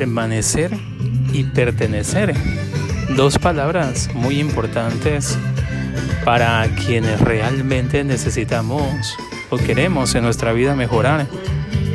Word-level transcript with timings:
permanecer 0.00 0.70
y 1.34 1.44
pertenecer. 1.44 2.34
Dos 3.16 3.38
palabras 3.38 4.08
muy 4.14 4.40
importantes 4.40 5.36
para 6.24 6.66
quienes 6.86 7.20
realmente 7.20 8.02
necesitamos 8.02 9.14
o 9.50 9.58
queremos 9.58 10.14
en 10.14 10.24
nuestra 10.24 10.54
vida 10.54 10.74
mejorar 10.74 11.26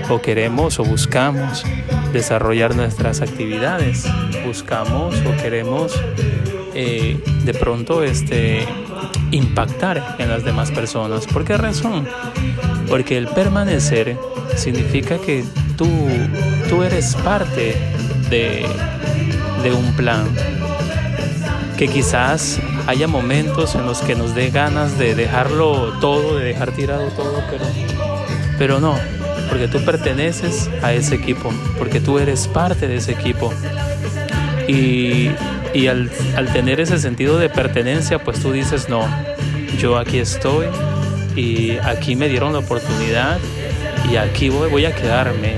o 0.08 0.22
queremos 0.22 0.78
o 0.80 0.84
buscamos 0.84 1.64
desarrollar 2.14 2.76
nuestras 2.76 3.22
actividades, 3.22 4.06
buscamos 4.46 5.16
o 5.26 5.42
queremos 5.42 6.00
eh, 6.76 7.20
de 7.44 7.54
pronto 7.56 8.04
este, 8.04 8.68
impactar 9.32 10.16
en 10.20 10.30
las 10.30 10.46
demás 10.46 10.70
personas. 10.70 11.26
¿Por 11.26 11.44
qué 11.44 11.58
razón? 11.58 12.08
Porque 12.88 13.18
el 13.18 13.28
permanecer 13.30 14.16
significa 14.56 15.18
que 15.18 15.44
tú, 15.78 15.88
tú 16.70 16.84
eres 16.84 17.16
parte 17.16 17.76
de, 18.30 18.66
de 19.64 19.72
un 19.72 19.96
plan. 19.96 20.28
Que 21.78 21.88
quizás 21.88 22.60
haya 22.88 23.08
momentos 23.08 23.76
en 23.76 23.86
los 23.86 24.00
que 24.00 24.16
nos 24.16 24.34
dé 24.34 24.50
ganas 24.50 24.98
de 24.98 25.16
dejarlo 25.16 25.94
todo, 26.00 26.38
de 26.38 26.46
dejar 26.46 26.72
tirado 26.72 27.08
todo, 27.10 27.44
pero, 27.50 27.66
pero 28.58 28.80
no, 28.80 28.96
porque 29.50 29.68
tú 29.68 29.84
perteneces 29.84 30.70
a 30.82 30.94
ese 30.94 31.16
equipo, 31.16 31.52
porque 31.78 32.00
tú 32.00 32.18
eres 32.18 32.48
parte 32.48 32.88
de 32.88 32.96
ese 32.96 33.12
equipo. 33.12 33.54
Y, 34.68 35.32
y 35.74 35.88
al, 35.88 36.10
al, 36.38 36.52
tener 36.54 36.80
ese 36.80 36.98
sentido 36.98 37.38
de 37.38 37.50
pertenencia, 37.50 38.20
pues 38.20 38.40
tú 38.40 38.52
dices, 38.52 38.88
no, 38.88 39.06
yo 39.78 39.98
aquí 39.98 40.20
estoy 40.20 40.68
y 41.36 41.78
aquí 41.78 42.16
me 42.16 42.30
dieron 42.30 42.54
la 42.54 42.60
oportunidad 42.60 43.40
y 44.10 44.18
aquí 44.18 44.50
voy, 44.50 44.86
a 44.86 44.96
quedarme. 44.96 45.56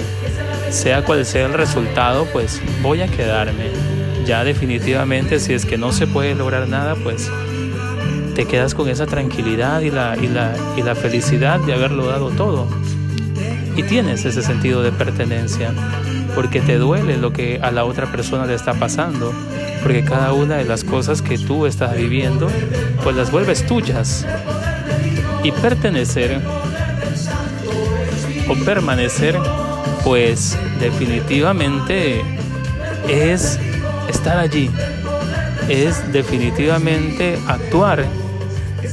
Sea 0.70 1.04
cual 1.04 1.26
sea 1.26 1.46
el 1.46 1.54
resultado, 1.54 2.26
pues 2.32 2.62
voy 2.82 3.02
a 3.02 3.08
quedarme. 3.08 3.72
Ya 4.26 4.44
definitivamente, 4.44 5.40
si 5.40 5.54
es 5.54 5.66
que 5.66 5.78
no 5.78 5.92
se 5.92 6.08
puede 6.08 6.36
lograr 6.36 6.68
nada, 6.68 6.96
pues 6.96 7.32
te 8.36 8.46
quedas 8.46 8.74
con 8.76 8.90
esa 8.90 9.06
tranquilidad 9.06 9.82
y 9.82 9.92
la, 9.92 10.18
y 10.22 10.28
la, 10.28 10.54
y 10.76 10.82
la 10.82 10.96
felicidad 10.96 11.60
de 11.62 11.74
haberlo 11.74 12.08
dado 12.08 12.30
todo 12.32 12.68
y 13.78 13.84
tienes 13.84 14.26
ese 14.26 14.42
sentido 14.42 14.82
de 14.82 14.92
pertenencia, 14.92 15.72
porque 16.34 16.62
te 16.62 16.78
duele 16.78 17.16
lo 17.18 17.32
que 17.32 17.60
a 17.62 17.70
la 17.70 17.86
otra 17.86 18.12
persona 18.12 18.48
le 18.48 18.56
está 18.56 18.74
pasando, 18.74 19.32
porque 19.84 20.04
cada 20.04 20.34
una 20.34 20.58
de 20.58 20.66
las 20.66 20.84
cosas 20.84 21.22
que 21.22 21.38
tú 21.38 21.68
estás 21.68 21.96
viviendo, 21.96 22.50
pues 23.04 23.16
las 23.16 23.32
vuelves 23.32 23.68
tuyas. 23.68 24.26
Y 25.48 25.52
pertenecer 25.54 26.42
o 28.50 28.66
permanecer, 28.66 29.34
pues 30.04 30.58
definitivamente 30.78 32.22
es 33.08 33.58
estar 34.10 34.40
allí, 34.40 34.70
es 35.70 36.12
definitivamente 36.12 37.40
actuar 37.48 38.04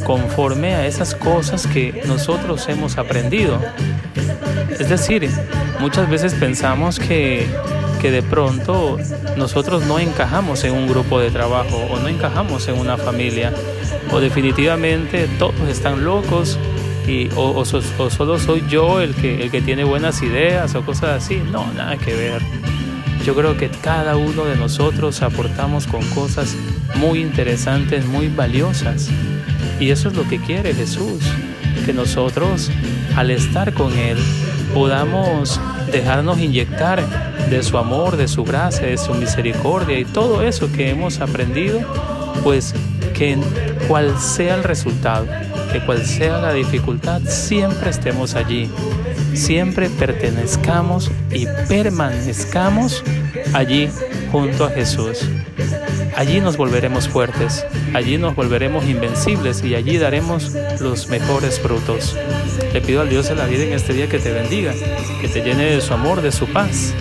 conforme 0.06 0.77
a 0.77 0.86
esas 0.86 1.16
cosas 1.16 1.66
que 1.66 2.05
nosotros 2.06 2.69
hemos 2.69 2.98
aprendido. 2.98 3.60
Es 4.78 4.88
decir, 4.88 5.28
muchas 5.80 6.08
veces 6.08 6.34
pensamos 6.34 7.00
que, 7.00 7.48
que 8.05 8.10
de 8.10 8.22
pronto 8.22 8.98
nosotros 9.38 9.86
no 9.86 9.98
encajamos 9.98 10.62
en 10.64 10.74
un 10.74 10.86
grupo 10.86 11.20
de 11.20 11.30
trabajo 11.30 11.78
o 11.91 11.98
no 11.98 12.08
encajamos 12.08 12.69
en 12.69 12.78
una 12.78 12.98
familia 12.98 13.50
o 14.12 14.20
definitivamente 14.20 15.27
todos 15.38 15.55
están 15.70 16.05
locos 16.05 16.58
y, 17.08 17.30
o, 17.34 17.52
o, 17.58 17.64
solo 17.64 18.38
soy 18.38 18.62
yo 18.69 19.00
el 19.00 19.14
que, 19.14 19.44
el 19.44 19.50
que 19.50 19.62
tiene 19.62 19.84
buenas 19.84 20.20
ideas 20.20 20.75
o 20.75 20.84
cosas 20.84 21.25
así. 21.25 21.41
No, 21.50 21.72
nada 21.72 21.97
que 21.97 22.14
ver. 22.14 22.42
Yo 23.25 23.34
creo 23.34 23.56
que 23.56 23.70
cada 23.70 24.19
uno 24.19 24.44
de 24.44 24.56
nosotros 24.56 25.22
aportamos 25.22 25.87
con 25.87 26.04
cosas 26.10 26.54
muy 26.97 27.20
interesantes, 27.20 28.04
muy 28.04 28.28
valiosas. 28.28 29.09
Y 29.81 29.88
eso 29.88 30.09
es 30.09 30.14
lo 30.14 30.28
que 30.28 30.38
quiere 30.41 30.75
Jesús, 30.75 31.22
que 31.87 31.94
nosotros 31.94 32.70
al 33.16 33.31
estar 33.31 33.72
con 33.72 33.97
Él 33.98 34.19
podamos 34.72 35.60
dejarnos 35.91 36.38
inyectar 36.38 37.02
de 37.50 37.62
su 37.62 37.78
amor, 37.78 38.16
de 38.16 38.28
su 38.28 38.44
gracia, 38.44 38.86
de 38.86 38.97
su 38.97 39.14
misericordia 39.14 39.98
y 39.98 40.04
todo 40.04 40.42
eso 40.42 40.70
que 40.72 40.91
hemos 40.91 41.20
aprendido, 41.20 41.80
pues 42.42 42.75
que 43.14 43.38
cual 43.86 44.19
sea 44.19 44.56
el 44.56 44.64
resultado, 44.64 45.26
que 45.72 45.80
cual 45.80 46.04
sea 46.04 46.38
la 46.38 46.52
dificultad, 46.52 47.20
siempre 47.26 47.91
estemos 47.91 48.34
allí, 48.34 48.70
siempre 49.34 49.88
pertenezcamos 49.91 51.10
y 51.31 51.46
permanezcamos 51.69 53.02
allí 53.52 53.88
junto 54.32 54.64
a 54.64 54.70
Jesús. 54.70 55.28
Allí 56.16 56.41
nos 56.41 56.56
volveremos 56.56 57.08
fuertes, 57.08 57.66
allí 57.92 58.19
nos 58.19 58.36
volveremos 58.36 58.84
invencibles 58.86 59.64
y 59.64 59.75
allí 59.75 59.98
daremos 59.98 60.52
los 60.80 61.08
mejores 61.08 61.58
frutos. 61.58 62.16
Le 62.72 62.80
pido 62.80 63.00
al 63.00 63.08
Dios 63.08 63.28
de 63.28 63.34
la 63.34 63.47
vida 63.47 63.64
en 63.64 63.72
este 63.72 63.92
día 63.92 64.08
que 64.08 64.19
te 64.19 64.32
bendiga, 64.32 64.72
que 65.20 65.28
te 65.28 65.42
llene 65.42 65.64
de 65.64 65.80
su 65.80 65.92
amor, 65.92 66.22
de 66.22 66.30
su 66.30 66.47
paz. 66.47 66.94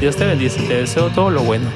Dios 0.00 0.16
te 0.16 0.24
bendice, 0.24 0.60
te 0.62 0.74
deseo 0.74 1.10
todo 1.10 1.30
lo 1.30 1.42
bueno. 1.42 1.70